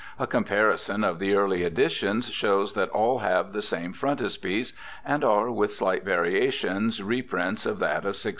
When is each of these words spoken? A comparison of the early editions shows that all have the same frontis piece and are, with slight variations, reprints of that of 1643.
A 0.17 0.25
comparison 0.25 1.03
of 1.03 1.19
the 1.19 1.35
early 1.35 1.61
editions 1.61 2.31
shows 2.31 2.73
that 2.73 2.89
all 2.89 3.19
have 3.19 3.53
the 3.53 3.61
same 3.61 3.93
frontis 3.93 4.35
piece 4.35 4.73
and 5.05 5.23
are, 5.23 5.51
with 5.51 5.75
slight 5.75 6.03
variations, 6.03 7.03
reprints 7.03 7.67
of 7.67 7.77
that 7.77 7.97
of 8.01 8.17
1643. 8.17 8.29